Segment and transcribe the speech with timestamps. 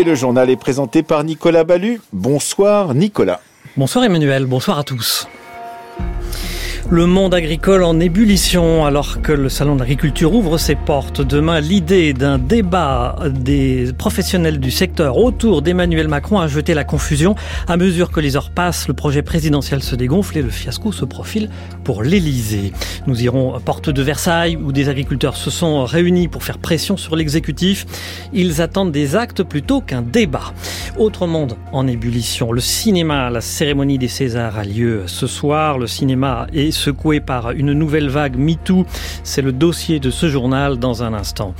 [0.00, 2.00] Et le journal est présenté par Nicolas Ballu.
[2.14, 3.42] Bonsoir Nicolas.
[3.76, 5.28] Bonsoir Emmanuel, bonsoir à tous.
[6.92, 11.20] Le monde agricole en ébullition alors que le salon de l'agriculture ouvre ses portes.
[11.20, 17.36] Demain, l'idée d'un débat des professionnels du secteur autour d'Emmanuel Macron a jeté la confusion.
[17.68, 21.04] À mesure que les heures passent, le projet présidentiel se dégonfle et le fiasco se
[21.04, 21.48] profile
[21.84, 22.72] pour l'Elysée.
[23.06, 27.14] Nous irons porte de Versailles où des agriculteurs se sont réunis pour faire pression sur
[27.14, 27.86] l'exécutif.
[28.32, 30.54] Ils attendent des actes plutôt qu'un débat.
[30.98, 32.50] Autre monde en ébullition.
[32.50, 35.78] Le cinéma, la cérémonie des Césars a lieu ce soir.
[35.78, 38.86] Le cinéma est secoué par une nouvelle vague MeToo.
[39.22, 41.54] C'est le dossier de ce journal dans un instant.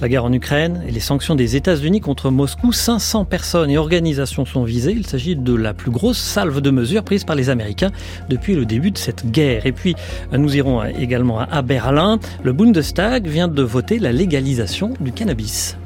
[0.00, 4.44] La guerre en Ukraine et les sanctions des États-Unis contre Moscou, 500 personnes et organisations
[4.44, 4.92] sont visées.
[4.92, 7.92] Il s'agit de la plus grosse salve de mesures prises par les Américains
[8.28, 9.64] depuis le début de cette guerre.
[9.66, 9.94] Et puis,
[10.32, 12.18] nous irons également à Berlin.
[12.42, 15.76] Le Bundestag vient de voter la légalisation du cannabis.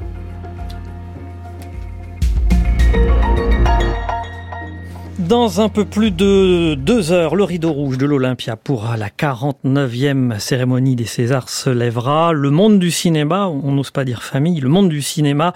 [5.29, 10.39] Dans un peu plus de deux heures, le rideau rouge de l'Olympia pour la 49e
[10.39, 12.33] cérémonie des Césars se lèvera.
[12.33, 15.53] Le monde du cinéma, on n'ose pas dire famille, le monde du cinéma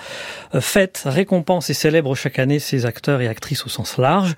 [0.54, 4.36] euh, fête, récompense et célèbre chaque année ses acteurs et actrices au sens large.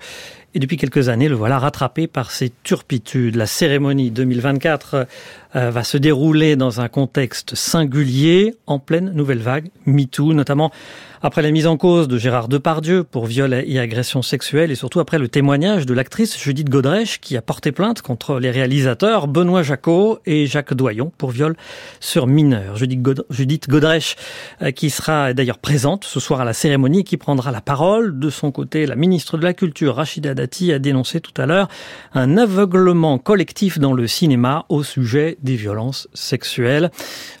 [0.56, 3.36] Et depuis quelques années, le voilà rattrapé par ses turpitudes.
[3.36, 5.06] La cérémonie 2024
[5.54, 10.72] euh, va se dérouler dans un contexte singulier, en pleine nouvelle vague, MeToo, notamment
[11.22, 15.00] après la mise en cause de Gérard Depardieu pour viol et agression sexuelle et surtout
[15.00, 19.62] après le témoignage de l'actrice Judith Godrèche qui a porté plainte contre les réalisateurs Benoît
[19.62, 21.56] Jacot et Jacques Doyon pour viol
[22.00, 22.76] sur mineur.
[22.76, 24.16] Judith Godrèche
[24.62, 28.18] euh, qui sera d'ailleurs présente ce soir à la cérémonie qui prendra la parole.
[28.18, 31.68] De son côté, la ministre de la Culture Rachida Dati a dénoncé tout à l'heure
[32.14, 36.90] un aveuglement collectif dans le cinéma au sujet des violences sexuelles.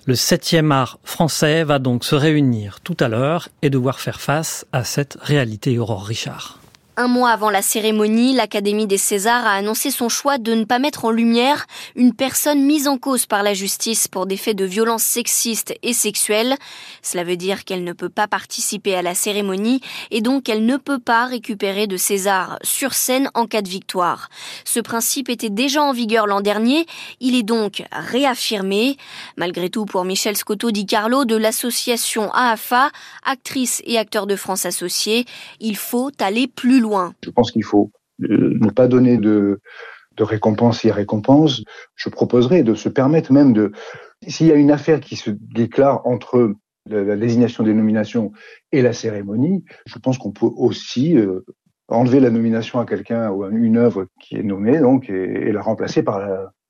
[0.06, 4.66] Le septième art français va donc se réunir tout à l'heure et devoir faire face
[4.72, 6.60] à cette réalité, Aurore Richard.
[6.98, 10.78] Un mois avant la cérémonie, l'Académie des Césars a annoncé son choix de ne pas
[10.78, 14.64] mettre en lumière une personne mise en cause par la justice pour des faits de
[14.64, 16.56] violence sexistes et sexuelles.
[17.02, 20.78] Cela veut dire qu'elle ne peut pas participer à la cérémonie et donc elle ne
[20.78, 24.30] peut pas récupérer de César sur scène en cas de victoire.
[24.64, 26.86] Ce principe était déjà en vigueur l'an dernier,
[27.20, 28.96] il est donc réaffirmé.
[29.36, 32.90] Malgré tout, pour Michel Scotto Di Carlo de l'association AAFA,
[33.22, 35.26] actrice et acteur de France associés,
[35.60, 36.85] il faut aller plus loin
[37.24, 37.90] je pense qu'il faut
[38.22, 39.60] euh, ne pas donner de,
[40.16, 41.62] de récompense et récompense.
[41.94, 43.72] Je proposerais de se permettre même de,
[44.26, 46.54] s'il y a une affaire qui se déclare entre
[46.88, 48.32] la, désignation des nominations
[48.72, 51.44] et la cérémonie, je pense qu'on peut aussi euh,
[51.88, 55.62] enlever la nomination à quelqu'un ou à une œuvre qui est nommée donc et, la
[55.62, 56.20] remplacer par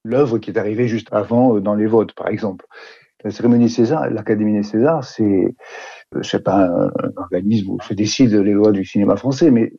[0.04, 2.66] l'œuvre qui est arrivée juste avant euh, dans les votes, par exemple.
[3.24, 5.54] La cérémonie César, l'Académie des Césars, c'est,
[6.14, 9.72] je sais pas, un, organisme où se décide les lois du cinéma français, mais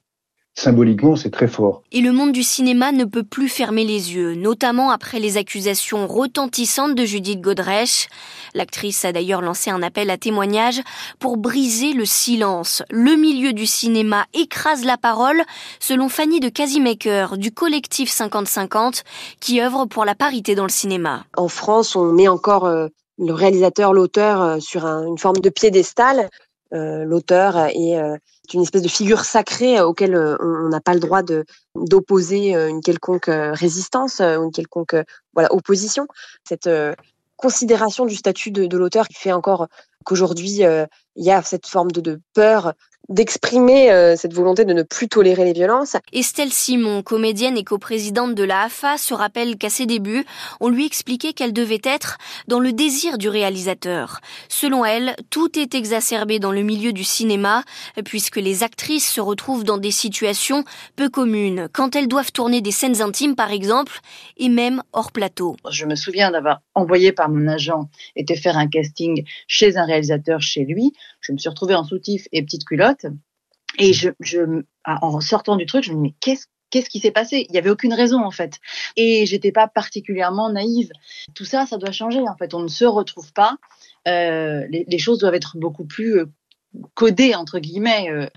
[0.58, 1.84] symboliquement, c'est très fort.
[1.92, 6.08] Et le monde du cinéma ne peut plus fermer les yeux, notamment après les accusations
[6.08, 8.08] retentissantes de Judith Godrèche.
[8.56, 10.82] L'actrice a d'ailleurs lancé un appel à témoignage
[11.20, 12.82] pour briser le silence.
[12.90, 15.44] Le milieu du cinéma écrase la parole,
[15.80, 19.04] selon Fanny de Casimaker du collectif 50-50,
[19.40, 21.24] qui œuvre pour la parité dans le cinéma.
[21.38, 22.88] En France, on met encore euh,
[23.20, 26.30] le réalisateur, l'auteur euh, sur une forme de piédestal.
[26.74, 27.98] Euh, l'auteur est
[28.54, 33.30] une espèce de figure sacrée auquel on n'a pas le droit de d'opposer une quelconque
[33.30, 34.96] résistance ou une quelconque
[35.36, 36.08] opposition.
[36.48, 36.70] Cette
[37.36, 39.68] considération du statut de, l'auteur qui fait encore
[40.06, 40.88] qu'aujourd'hui il
[41.26, 42.74] y a cette forme de peur
[43.10, 45.96] d'exprimer euh, cette volonté de ne plus tolérer les violences.
[46.12, 50.26] Estelle Simon, comédienne et coprésidente de la AFA, se rappelle qu'à ses débuts,
[50.60, 54.20] on lui expliquait qu'elle devait être dans le désir du réalisateur.
[54.50, 57.64] Selon elle, tout est exacerbé dans le milieu du cinéma,
[58.04, 60.64] puisque les actrices se retrouvent dans des situations
[60.96, 64.00] peu communes, quand elles doivent tourner des scènes intimes par exemple,
[64.38, 65.56] et même hors plateau.
[65.70, 70.42] Je me souviens d'avoir envoyé par mon agent était faire un casting chez un réalisateur
[70.42, 70.94] chez lui.
[71.28, 73.06] Je me suis retrouvée en soutif et petite culotte.
[73.78, 77.12] Et je, je, en sortant du truc, je me dis, mais qu'est-ce qu'est-ce qui s'est
[77.12, 77.46] passé?
[77.48, 78.60] Il n'y avait aucune raison en fait.
[78.96, 80.90] Et j'étais pas particulièrement naïve.
[81.34, 82.54] Tout ça, ça doit changer en fait.
[82.54, 83.58] On ne se retrouve pas.
[84.08, 86.26] Euh, les, les, choses doivent être beaucoup plus euh,
[86.94, 88.10] codées entre guillemets.
[88.10, 88.28] Euh,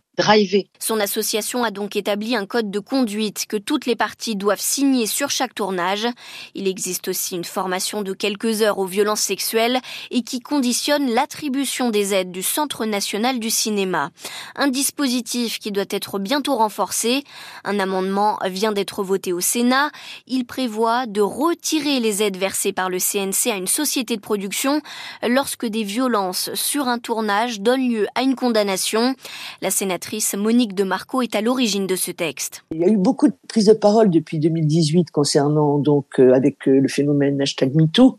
[0.79, 5.07] Son association a donc établi un code de conduite que toutes les parties doivent signer
[5.07, 6.07] sur chaque tournage.
[6.55, 9.81] Il existe aussi une formation de quelques heures aux violences sexuelles
[10.11, 14.11] et qui conditionne l'attribution des aides du Centre national du cinéma.
[14.57, 17.25] Un dispositif qui doit être bientôt renforcé.
[17.65, 19.91] Un amendement vient d'être voté au Sénat.
[20.27, 24.81] Il prévoit de retirer les aides versées par le CNC à une société de production
[25.27, 29.15] lorsque des violences sur un tournage donnent lieu à une condamnation.
[29.63, 32.65] La sénatrice Monique de Marco est à l'origine de ce texte.
[32.73, 36.67] Il y a eu beaucoup de prises de parole depuis 2018 concernant donc euh, avec
[36.67, 38.19] euh, le phénomène hashtag MeToo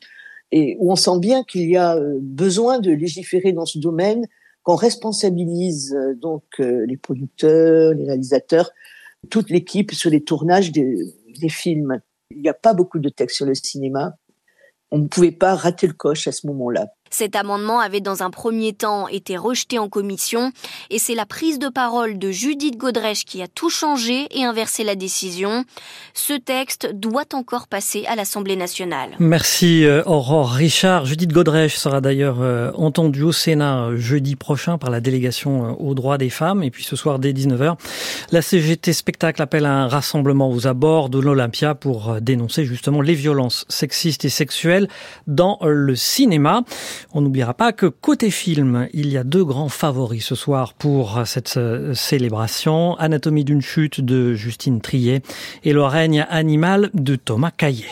[0.52, 4.26] et où on sent bien qu'il y a euh, besoin de légiférer dans ce domaine,
[4.64, 8.70] qu'on responsabilise donc les producteurs, les réalisateurs,
[9.32, 10.96] toute l'équipe sur les tournages des,
[11.40, 12.00] des films.
[12.30, 14.14] Il n'y a pas beaucoup de textes sur le cinéma.
[14.92, 16.90] On ne pouvait pas rater le coche à ce moment-là.
[17.12, 20.52] Cet amendement avait dans un premier temps été rejeté en commission
[20.90, 24.86] et c'est la prise de parole de Judith Godrèche qui a tout changé et inversé
[24.86, 25.66] la décision.
[26.14, 29.12] Ce texte doit encore passer à l'Assemblée nationale.
[29.20, 31.06] Merci euh, Aurore Richard.
[31.06, 35.94] Judith Godrèche sera d'ailleurs euh, entendue au Sénat euh, jeudi prochain par la délégation aux
[35.94, 37.76] droits des femmes et puis ce soir dès 19h,
[38.32, 43.16] la CGT Spectacle appelle à un rassemblement aux abords de l'Olympia pour dénoncer justement les
[43.16, 44.88] violences sexistes et sexuelles
[45.28, 46.64] dans le cinéma.
[47.14, 51.22] On n'oubliera pas que côté film, il y a deux grands favoris ce soir pour
[51.26, 52.96] cette euh, célébration.
[52.96, 55.22] Anatomie d'une chute de Justine Trier
[55.64, 57.86] et Le règne animal de Thomas Caillet.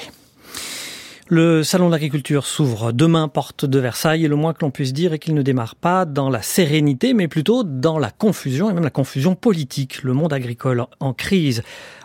[1.31, 4.93] Le salon de l'agriculture s'ouvre demain porte de Versailles et le moins que l'on puisse
[4.93, 8.73] dire est qu'il ne démarre pas dans la sérénité mais plutôt dans la confusion et
[8.73, 10.01] même la confusion politique.
[10.01, 11.61] Le monde agricole en crise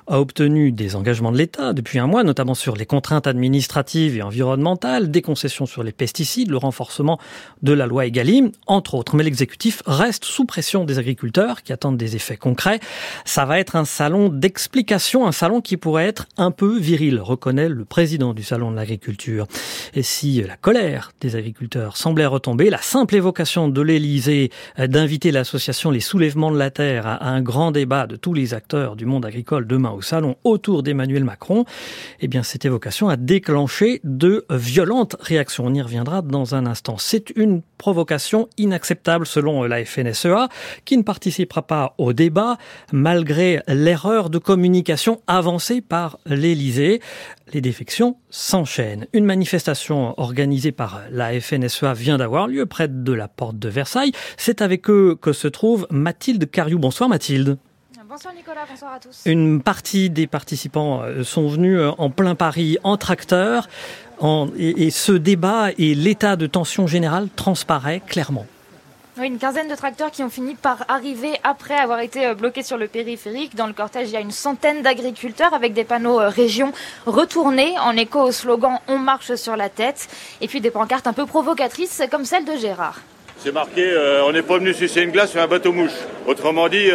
[0.06, 4.22] a obtenu des engagements de l'État depuis un mois, notamment sur les contraintes administratives et
[4.22, 7.18] environnementales, des concessions sur les pesticides, le renforcement
[7.62, 9.16] de la loi Egalim, entre autres.
[9.16, 12.80] Mais l'exécutif reste sous pression des agriculteurs qui attendent des effets concrets.
[13.24, 17.68] Ça va être un salon d'explication, un salon qui pourrait être un peu viril, reconnaît
[17.68, 19.46] le président du salon de l'agriculture.
[19.94, 25.90] Et si la colère des agriculteurs semblait retomber, la simple évocation de l'Élysée d'inviter l'association
[25.90, 29.24] Les Soulèvements de la Terre à un grand débat de tous les acteurs du monde
[29.24, 31.64] agricole demain au salon autour d'Emmanuel Macron,
[32.20, 35.66] eh bien, cette évocation a déclenché de violentes réactions.
[35.66, 36.96] On y reviendra dans un instant.
[36.98, 40.48] C'est une provocation inacceptable selon la FNSEA,
[40.84, 42.56] qui ne participera pas au débat
[42.92, 47.00] malgré l'erreur de communication avancée par l'Élysée.
[47.52, 49.06] Les défections s'enchaînent.
[49.12, 54.12] Une manifestation organisée par la FNSEA vient d'avoir lieu près de la porte de Versailles.
[54.36, 56.78] C'est avec eux que se trouve Mathilde Cariou.
[56.78, 57.58] Bonsoir Mathilde.
[58.06, 59.22] Bonsoir Nicolas, bonsoir à tous.
[59.24, 63.66] Une partie des participants euh, sont venus euh, en plein Paris en tracteur
[64.58, 68.46] et, ce débat et l'état de tension générale transparaît clairement.
[69.18, 72.62] Oui, une quinzaine de tracteurs qui ont fini par arriver après avoir été euh, bloqués
[72.62, 73.56] sur le périphérique.
[73.56, 76.72] Dans le cortège, il y a une centaine d'agriculteurs avec des panneaux région
[77.06, 80.08] retournés en écho au slogan On marche sur la tête
[80.42, 83.00] et puis des pancartes un peu provocatrices comme celle de Gérard.
[83.38, 83.92] C'est marqué
[84.26, 85.92] On n'est pas venu sucer une glace sur un bateau mouche.
[86.26, 86.88] Autrement dit,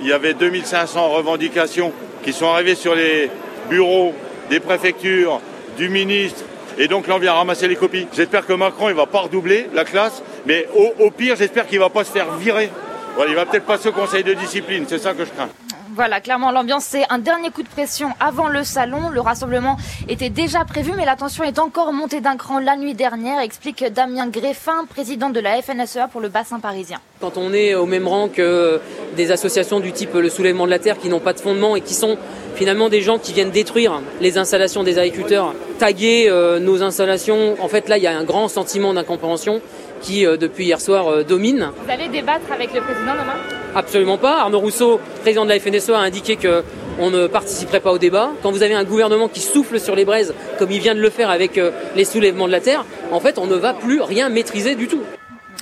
[0.00, 1.92] il y avait 2500 revendications
[2.22, 3.30] qui sont arrivées sur les
[3.68, 4.14] bureaux
[4.48, 5.40] des préfectures,
[5.76, 6.44] du ministre,
[6.78, 8.06] et donc là on vient ramasser les copies.
[8.14, 10.66] J'espère que Macron il va pas redoubler la classe, mais
[10.98, 12.70] au, pire j'espère qu'il va pas se faire virer.
[13.16, 15.48] Voilà, il va peut-être passer au conseil de discipline, c'est ça que je crains.
[15.92, 19.08] Voilà, clairement, l'ambiance, c'est un dernier coup de pression avant le salon.
[19.08, 19.76] Le rassemblement
[20.08, 23.84] était déjà prévu, mais la tension est encore montée d'un cran la nuit dernière, explique
[23.84, 27.00] Damien Greffin, président de la FNSEA pour le bassin parisien.
[27.20, 28.80] Quand on est au même rang que
[29.16, 31.80] des associations du type le soulèvement de la terre qui n'ont pas de fondement et
[31.80, 32.16] qui sont
[32.54, 37.68] finalement des gens qui viennent détruire les installations des agriculteurs, taguer euh, nos installations, en
[37.68, 39.60] fait là, il y a un grand sentiment d'incompréhension
[40.00, 41.70] qui, euh, depuis hier soir, euh, domine.
[41.84, 43.59] Vous allez débattre avec le président demain?
[43.74, 44.40] Absolument pas.
[44.40, 48.30] Arnaud Rousseau, président de la FNSEA, a indiqué qu'on ne participerait pas au débat.
[48.42, 51.10] Quand vous avez un gouvernement qui souffle sur les braises, comme il vient de le
[51.10, 54.28] faire avec euh, les soulèvements de la terre, en fait, on ne va plus rien
[54.28, 55.02] maîtriser du tout.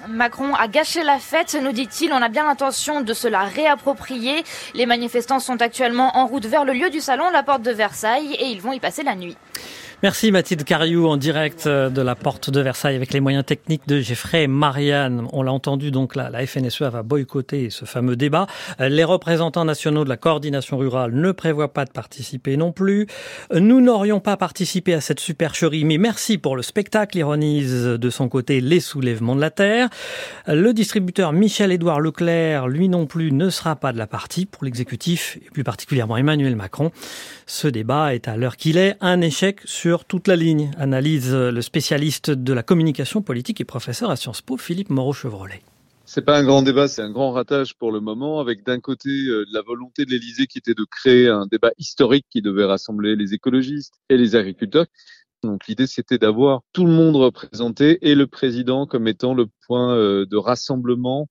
[0.09, 2.12] Macron a gâché la fête, nous dit-il.
[2.15, 4.43] On a bien l'intention de se la réapproprier.
[4.75, 8.35] Les manifestants sont actuellement en route vers le lieu du salon, la porte de Versailles,
[8.38, 9.37] et ils vont y passer la nuit.
[10.00, 13.88] Merci Mathilde Cariou en direct euh, de la porte de Versailles avec les moyens techniques
[13.88, 15.26] de Geoffrey Marianne.
[15.33, 18.47] On l'a entendu donc là, la FNSEA va boycotter ce fameux débat.
[18.81, 23.09] Euh, les représentants nationaux de la coordination rurale ne prévoient pas de participer non plus.
[23.52, 28.28] Nous n'aurions pas participé à cette supercherie, mais merci pour le spectacle, ironise de son
[28.28, 29.88] côté les soulèvements de la terre.
[30.47, 35.38] Le distributeur Michel-Édouard Leclerc, lui non plus, ne sera pas de la partie pour l'exécutif
[35.45, 36.93] et plus particulièrement Emmanuel Macron.
[37.50, 41.62] Ce débat est à l'heure qu'il est un échec sur toute la ligne, analyse le
[41.62, 45.62] spécialiste de la communication politique et professeur à Sciences Po, Philippe Moreau-Chevrolet.
[46.05, 49.09] c'est pas un grand débat, c'est un grand ratage pour le moment, avec d'un côté
[49.09, 53.17] euh, la volonté de l'Élysée qui était de créer un débat historique qui devait rassembler
[53.17, 54.85] les écologistes et les agriculteurs.
[55.43, 59.95] Donc l'idée c'était d'avoir tout le monde représenté et le président comme étant le point
[59.95, 61.31] euh, de rassemblement,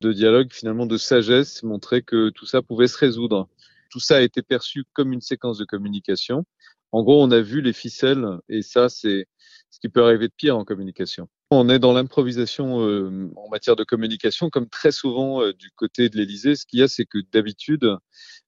[0.00, 3.48] de dialogue, finalement de sagesse, montrer que tout ça pouvait se résoudre.
[3.88, 6.44] Tout ça a été perçu comme une séquence de communication.
[6.92, 9.26] En gros, on a vu les ficelles et ça c'est
[9.70, 11.28] ce qui peut arriver de pire en communication.
[11.50, 16.10] On est dans l'improvisation euh, en matière de communication, comme très souvent euh, du côté
[16.10, 16.56] de l'Élysée.
[16.56, 17.88] Ce qu'il y a, c'est que d'habitude,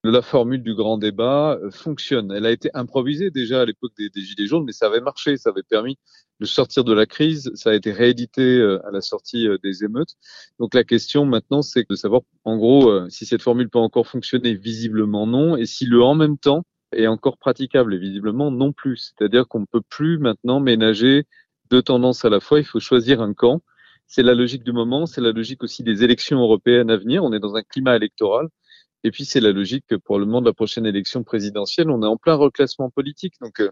[0.04, 2.32] la formule du grand débat euh, fonctionne.
[2.32, 5.36] Elle a été improvisée déjà à l'époque des, des, Gilets jaunes, mais ça avait marché,
[5.36, 5.98] ça avait permis
[6.40, 7.50] de sortir de la crise.
[7.54, 10.14] Ça a été réédité à la sortie des émeutes.
[10.58, 14.54] Donc la question maintenant, c'est de savoir, en gros, si cette formule peut encore fonctionner.
[14.54, 19.14] Visiblement non, et si le en même temps est encore praticable, et visiblement non plus.
[19.18, 21.26] C'est-à-dire qu'on ne peut plus maintenant ménager
[21.70, 22.58] deux tendances à la fois.
[22.58, 23.62] Il faut choisir un camp.
[24.06, 27.22] C'est la logique du moment, c'est la logique aussi des élections européennes à venir.
[27.22, 28.48] On est dans un climat électoral.
[29.02, 32.02] Et puis c'est la logique que pour le moment de la prochaine élection présidentielle, on
[32.02, 33.34] est en plein reclassement politique.
[33.40, 33.70] Donc euh,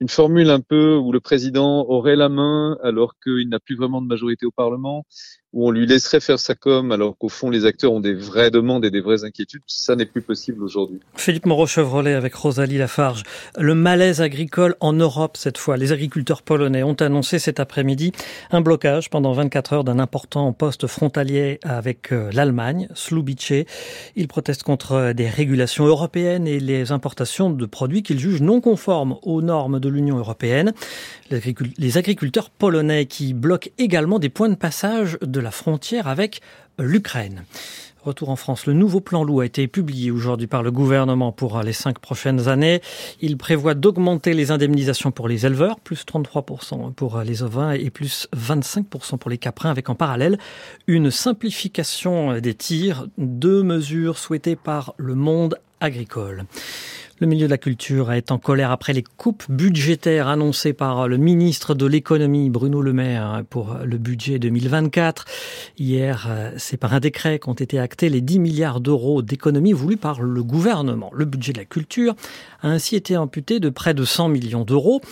[0.00, 4.00] une formule un peu où le président aurait la main alors qu'il n'a plus vraiment
[4.00, 5.04] de majorité au Parlement,
[5.52, 8.50] où on lui laisserait faire sa com alors qu'au fond les acteurs ont des vraies
[8.50, 11.00] demandes et des vraies inquiétudes, ça n'est plus possible aujourd'hui.
[11.16, 13.24] Philippe Moreau-Chevrolet avec Rosalie Lafarge.
[13.58, 15.76] Le malaise agricole en Europe cette fois.
[15.76, 18.12] Les agriculteurs polonais ont annoncé cet après-midi
[18.50, 23.52] un blocage pendant 24 heures d'un important poste frontalier avec euh, l'Allemagne, Slubice.
[24.16, 29.16] Ils protestent contre des régulations européennes et les importations de produits qu'ils jugent non conformes
[29.22, 30.72] aux normes de l'Union européenne.
[31.30, 36.40] Les agriculteurs polonais qui bloquent également des points de passage de la frontière avec
[36.78, 37.44] l'Ukraine.
[38.02, 41.60] Retour en France, le nouveau plan loup a été publié aujourd'hui par le gouvernement pour
[41.60, 42.80] les cinq prochaines années.
[43.20, 48.26] Il prévoit d'augmenter les indemnisations pour les éleveurs, plus 33% pour les ovins et plus
[48.34, 50.38] 25% pour les caprins, avec en parallèle
[50.86, 56.44] une simplification des tirs, deux mesures souhaitées par le monde agricole.
[57.22, 61.18] Le milieu de la culture est en colère après les coupes budgétaires annoncées par le
[61.18, 65.26] ministre de l'économie Bruno Le Maire pour le budget 2024.
[65.78, 70.22] Hier, c'est par un décret qu'ont été actés les 10 milliards d'euros d'économies voulues par
[70.22, 71.10] le gouvernement.
[71.12, 72.14] Le budget de la culture
[72.62, 75.02] a ainsi été amputé de près de 100 millions d'euros.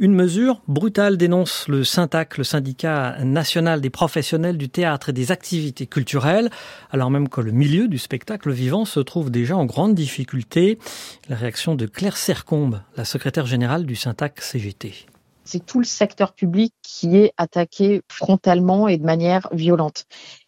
[0.00, 5.32] Une mesure brutale dénonce le Syntac, le syndicat national des professionnels du théâtre et des
[5.32, 6.50] activités culturelles,
[6.92, 10.78] alors même que le milieu du spectacle vivant se trouve déjà en grande difficulté.
[11.28, 15.06] La réaction de Claire Sercombe, la secrétaire générale du Syntac CGT
[15.48, 20.04] c'est tout le secteur public qui est attaqué frontalement et de manière violente.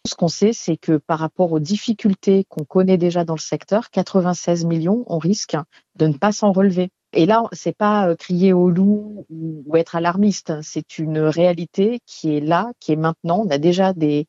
[0.07, 3.89] Ce qu'on sait, c'est que par rapport aux difficultés qu'on connaît déjà dans le secteur,
[3.89, 5.57] 96 millions, on risque
[5.95, 6.91] de ne pas s'en relever.
[7.13, 10.53] Et là, c'est pas euh, crier au loup ou être alarmiste.
[10.61, 13.43] C'est une réalité qui est là, qui est maintenant.
[13.45, 14.27] On a déjà des,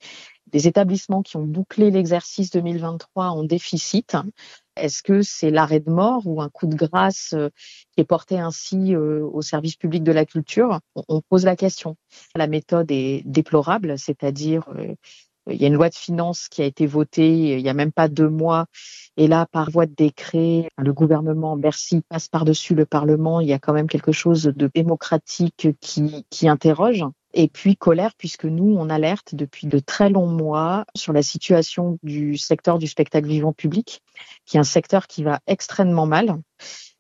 [0.48, 4.16] des établissements qui ont bouclé l'exercice 2023 en déficit.
[4.76, 7.50] Est-ce que c'est l'arrêt de mort ou un coup de grâce euh,
[7.92, 10.80] qui est porté ainsi euh, au service public de la culture?
[11.08, 11.96] On pose la question.
[12.34, 14.68] La méthode est déplorable, c'est-à-dire
[15.50, 17.92] il y a une loi de finances qui a été votée il n'y a même
[17.92, 18.66] pas deux mois.
[19.16, 23.40] Et là, par voie de décret, le gouvernement, Bercy, passe par-dessus le Parlement.
[23.40, 27.04] Il y a quand même quelque chose de démocratique qui, qui interroge.
[27.34, 31.98] Et puis colère, puisque nous, on alerte depuis de très longs mois sur la situation
[32.02, 34.02] du secteur du spectacle vivant public,
[34.44, 36.40] qui est un secteur qui va extrêmement mal.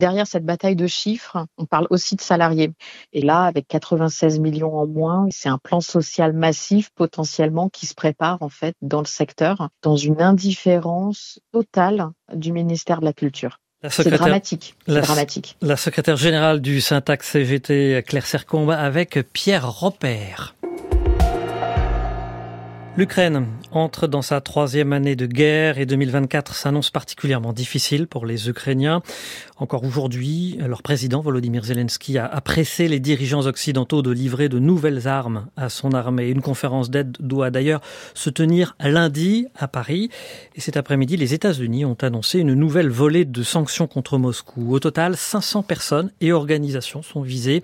[0.00, 2.72] Derrière cette bataille de chiffres, on parle aussi de salariés.
[3.12, 7.94] Et là, avec 96 millions en moins, c'est un plan social massif potentiellement qui se
[7.94, 13.61] prépare en fait dans le secteur, dans une indifférence totale du ministère de la Culture.
[13.88, 14.74] C'est dramatique.
[14.86, 15.56] La, dramatique.
[15.60, 20.54] La secrétaire générale du Syntax CGT, Claire Sercombe, avec Pierre Robert.
[22.96, 28.48] L'Ukraine entre dans sa troisième année de guerre et 2024 s'annonce particulièrement difficile pour les
[28.48, 29.02] Ukrainiens.
[29.56, 35.08] Encore aujourd'hui, leur président Volodymyr Zelensky a pressé les dirigeants occidentaux de livrer de nouvelles
[35.08, 36.28] armes à son armée.
[36.28, 37.80] Une conférence d'aide doit d'ailleurs
[38.14, 40.10] se tenir lundi à Paris.
[40.54, 44.74] Et cet après-midi, les États-Unis ont annoncé une nouvelle volée de sanctions contre Moscou.
[44.74, 47.62] Au total, 500 personnes et organisations sont visées.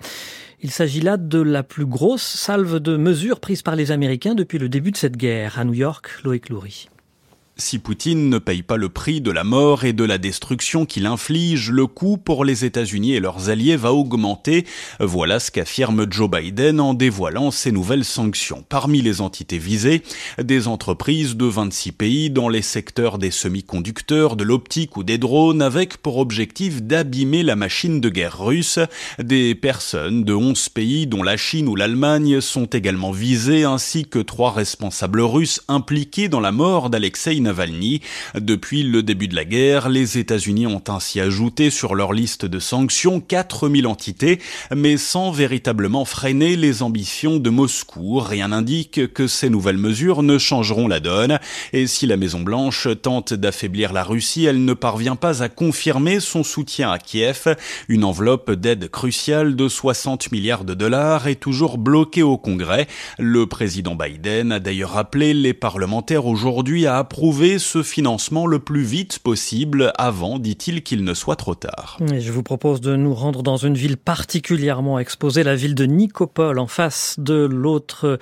[0.61, 4.57] Il s'agit là de la plus grosse salve de mesures prises par les Américains depuis
[4.57, 5.57] le début de cette guerre.
[5.57, 6.89] À New York, York, Loïc Lourich.
[7.59, 11.05] Si Poutine ne paye pas le prix de la mort et de la destruction qu'il
[11.05, 14.65] inflige, le coût pour les États-Unis et leurs alliés va augmenter.
[15.01, 18.63] Voilà ce qu'affirme Joe Biden en dévoilant ces nouvelles sanctions.
[18.69, 20.03] Parmi les entités visées,
[20.41, 25.61] des entreprises de 26 pays dans les secteurs des semi-conducteurs, de l'optique ou des drones
[25.61, 28.79] avec pour objectif d'abîmer la machine de guerre russe.
[29.21, 34.19] Des personnes de 11 pays dont la Chine ou l'Allemagne sont également visées ainsi que
[34.19, 37.48] trois responsables russes impliqués dans la mort d'Alexei
[38.35, 42.59] Depuis le début de la guerre, les États-Unis ont ainsi ajouté sur leur liste de
[42.59, 44.39] sanctions 4000 entités,
[44.75, 48.19] mais sans véritablement freiner les ambitions de Moscou.
[48.19, 51.39] Rien n'indique que ces nouvelles mesures ne changeront la donne.
[51.73, 56.43] Et si la Maison-Blanche tente d'affaiblir la Russie, elle ne parvient pas à confirmer son
[56.43, 57.55] soutien à Kiev.
[57.87, 62.87] Une enveloppe d'aide cruciale de 60 milliards de dollars est toujours bloquée au Congrès.
[63.17, 68.83] Le président Biden a d'ailleurs appelé les parlementaires aujourd'hui à approuver ce financement le plus
[68.83, 71.97] vite possible avant, dit-il, qu'il ne soit trop tard.
[72.01, 76.59] Je vous propose de nous rendre dans une ville particulièrement exposée, la ville de Nikopol,
[76.59, 78.19] en face de l'autre,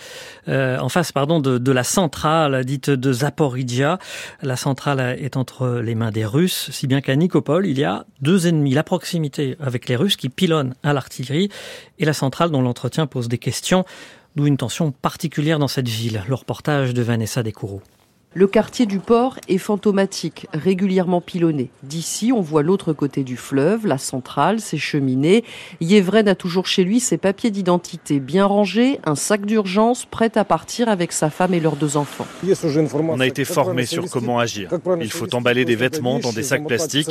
[0.48, 3.98] euh, en face, pardon, de, la centrale dite de Zaporizhia.
[4.44, 8.06] La centrale est entre les mains des Russes, si bien qu'à Nikopol, il y a
[8.22, 11.50] deux ennemis, la proximité avec les Russes qui pilonnent à l'artillerie
[11.98, 13.84] et la centrale dont l'entretien pose des questions,
[14.36, 16.22] d'où une tension particulière dans cette ville.
[16.28, 17.82] Le reportage de Vanessa Descoureaux.
[18.38, 21.72] Le quartier du port est fantomatique, régulièrement pilonné.
[21.82, 25.44] D'ici, on voit l'autre côté du fleuve, la centrale, ses cheminées.
[25.82, 30.46] Yevren a toujours chez lui ses papiers d'identité bien rangés, un sac d'urgence prêt à
[30.46, 32.28] partir avec sa femme et leurs deux enfants.
[33.10, 34.70] On a été formé sur comment agir.
[35.02, 37.10] Il faut emballer des vêtements dans des sacs plastiques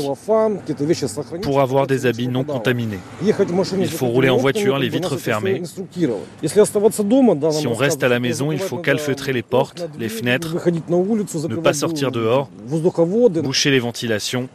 [1.43, 3.01] pour avoir des habits non contaminés.
[3.21, 5.61] Il faut rouler en voiture, les vitres fermées.
[7.51, 10.55] Si on reste à la maison, il faut calfeutrer les portes, les fenêtres,
[11.17, 12.49] ne pas sortir dehors,
[13.43, 14.49] boucher les ventilations.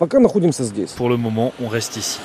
[0.95, 2.19] Pour le moment, on reste ici.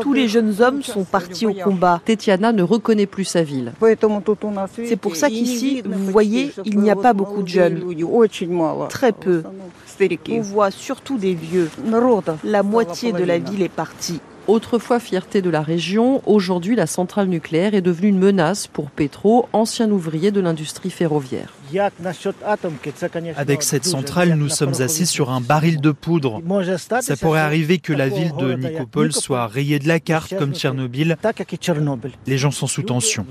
[0.00, 2.00] Tous les jeunes hommes sont partis au combat.
[2.04, 3.72] Tetiana ne reconnaît plus sa ville.
[4.84, 7.82] C'est pour ça qu'ici, vous voyez, il n'y a pas beaucoup de jeunes.
[8.88, 9.42] Très peu.
[10.30, 11.70] On voit surtout des vieux.
[12.44, 14.20] La moitié de la ville est partie.
[14.48, 19.46] Autrefois fierté de la région, aujourd'hui la centrale nucléaire est devenue une menace pour Petro,
[19.52, 21.52] ancien ouvrier de l'industrie ferroviaire.
[23.36, 26.42] Avec cette centrale, nous sommes assis sur un baril de poudre.
[27.00, 31.16] Ça pourrait arriver que la ville de Nikopol soit rayée de la carte comme Tchernobyl.
[32.26, 33.26] Les gens sont sous tension.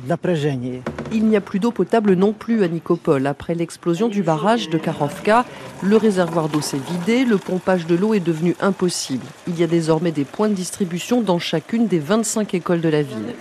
[1.11, 3.27] Il n'y a plus d'eau potable non plus à Nikopol.
[3.27, 5.45] Après l'explosion du barrage de Karovka,
[5.81, 9.25] le réservoir d'eau s'est vidé, le pompage de l'eau est devenu impossible.
[9.47, 13.01] Il y a désormais des points de distribution dans chacune des 25 écoles de la
[13.01, 13.35] ville.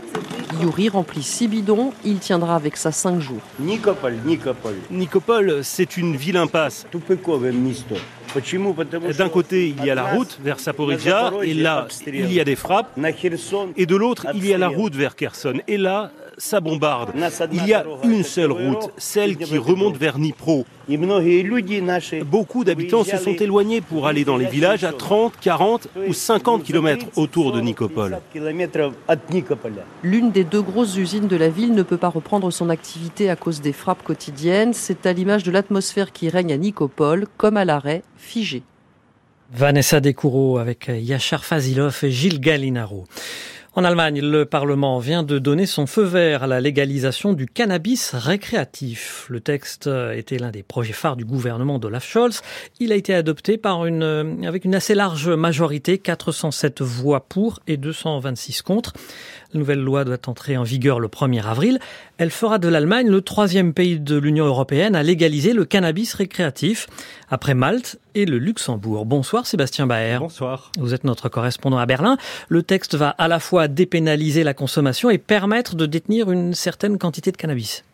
[0.61, 3.41] Yuri remplit 6 bidons, il tiendra avec ça 5 jours.
[3.61, 4.75] Nikopol, Nikopol.
[4.91, 6.87] Nikopol, c'est une ville impasse.
[9.17, 12.57] D'un côté, il y a la route vers Saporizhia, et là, il y a des
[12.57, 12.99] frappes.
[13.77, 15.61] Et de l'autre, il y a la route vers Kherson.
[15.69, 17.13] Et là, ça bombarde.
[17.53, 20.67] Il y a une seule route, celle qui remonte vers Dnipro.
[22.25, 26.63] Beaucoup d'habitants se sont éloignés pour aller dans les villages à 30, 40 ou 50
[26.63, 28.19] km autour de Nikopol.
[30.03, 33.37] L'une des deux grosses usines de la ville ne peut pas reprendre son activité à
[33.37, 34.73] cause des frappes quotidiennes.
[34.73, 38.63] C'est à l'image de l'atmosphère qui règne à Nikopol, comme à l'arrêt, figé.
[39.53, 43.05] Vanessa Descoureaux avec Yachar Fazilov et Gilles Gallinaro.
[43.79, 48.15] En Allemagne, le Parlement vient de donner son feu vert à la légalisation du cannabis
[48.15, 49.27] récréatif.
[49.29, 52.41] Le texte était l'un des projets phares du gouvernement d'Olaf Scholz.
[52.81, 57.77] Il a été adopté par une, avec une assez large majorité, 407 voix pour et
[57.77, 58.95] 226 contre.
[59.53, 61.79] La nouvelle loi doit entrer en vigueur le 1er avril.
[62.17, 66.87] Elle fera de l'Allemagne le troisième pays de l'Union européenne à légaliser le cannabis récréatif,
[67.29, 69.05] après Malte et le Luxembourg.
[69.05, 70.21] Bonsoir Sébastien Baer.
[70.21, 70.73] Bonsoir.
[70.79, 72.17] Vous êtes notre correspondant à Berlin.
[72.49, 76.97] Le texte va à la fois dépénaliser la consommation et permettre de détenir une certaine
[76.97, 77.85] quantité de cannabis.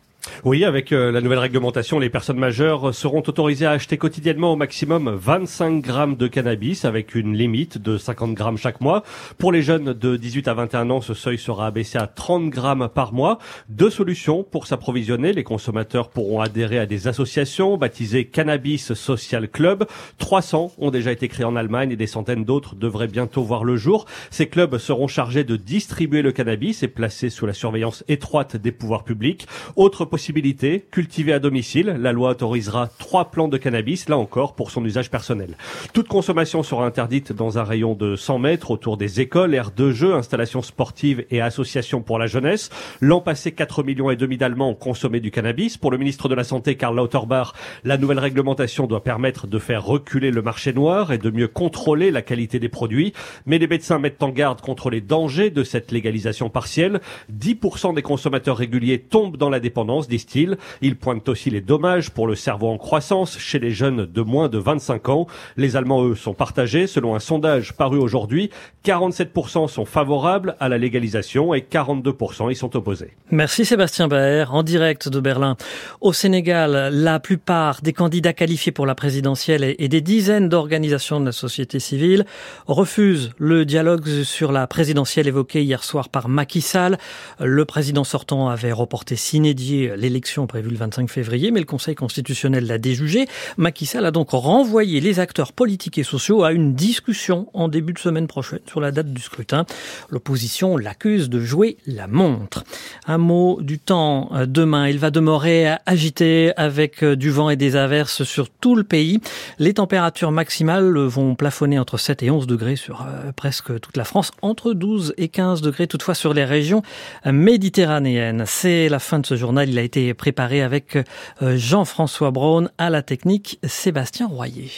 [0.45, 4.57] Oui, avec euh, la nouvelle réglementation, les personnes majeures seront autorisées à acheter quotidiennement au
[4.57, 9.03] maximum 25 grammes de cannabis avec une limite de 50 grammes chaque mois.
[9.39, 12.89] Pour les jeunes de 18 à 21 ans, ce seuil sera abaissé à 30 grammes
[12.93, 13.39] par mois.
[13.69, 15.33] Deux solutions pour s'approvisionner.
[15.33, 19.87] Les consommateurs pourront adhérer à des associations baptisées Cannabis Social Club.
[20.19, 23.77] 300 ont déjà été créés en Allemagne et des centaines d'autres devraient bientôt voir le
[23.77, 24.07] jour.
[24.31, 28.73] Ces clubs seront chargés de distribuer le cannabis et placés sous la surveillance étroite des
[28.73, 29.47] pouvoirs publics.
[29.75, 31.97] Autre possibilité possibilité, cultiver à domicile.
[31.99, 35.57] La loi autorisera trois plants de cannabis, là encore, pour son usage personnel.
[35.93, 39.91] Toute consommation sera interdite dans un rayon de 100 mètres autour des écoles, aires de
[39.91, 42.71] jeux, installations sportives et associations pour la jeunesse.
[43.01, 45.77] L'an passé, 4 millions et demi d'Allemands ont consommé du cannabis.
[45.77, 49.85] Pour le ministre de la Santé, Karl Lauterbach, la nouvelle réglementation doit permettre de faire
[49.85, 53.13] reculer le marché noir et de mieux contrôler la qualité des produits.
[53.45, 57.01] Mais les médecins mettent en garde contre les dangers de cette légalisation partielle.
[57.37, 60.57] 10% des consommateurs réguliers tombent dans la dépendance, disent-ils.
[60.81, 64.49] Ils pointent aussi les dommages pour le cerveau en croissance chez les jeunes de moins
[64.49, 65.27] de 25 ans.
[65.57, 66.87] Les Allemands, eux, sont partagés.
[66.87, 68.51] Selon un sondage paru aujourd'hui,
[68.85, 73.13] 47% sont favorables à la légalisation et 42% y sont opposés.
[73.31, 75.57] Merci Sébastien Baer, en direct de Berlin.
[76.01, 81.27] Au Sénégal, la plupart des candidats qualifiés pour la présidentielle et des dizaines d'organisations de
[81.27, 82.25] la société civile
[82.67, 86.99] refusent le dialogue sur la présidentielle évoqué hier soir par Macky Sall.
[87.41, 92.67] Le président sortant avait reporté s'inédier l'élection prévue le 25 février, mais le Conseil constitutionnel
[92.67, 93.27] l'a déjugé.
[93.57, 97.93] Macky Sall a donc renvoyé les acteurs politiques et sociaux à une discussion en début
[97.93, 99.67] de semaine prochaine sur la date du scrutin.
[100.11, 102.65] L'opposition l'accuse de jouer la montre.
[103.07, 104.89] Un mot du temps demain.
[104.89, 109.21] Il va demeurer agité avec du vent et des averses sur tout le pays.
[109.59, 114.05] Les températures maximales vont plafonner entre 7 et 11 degrés sur euh, presque toute la
[114.05, 116.83] France, entre 12 et 15 degrés toutefois sur les régions
[117.25, 118.45] méditerranéennes.
[118.47, 119.69] C'est la fin de ce journal.
[119.83, 124.71] Été préparé avec euh, Jean-François Braun à la technique Sébastien Royer.